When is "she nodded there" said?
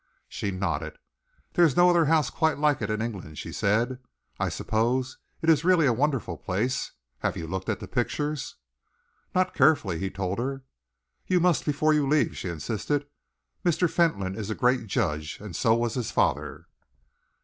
0.27-1.63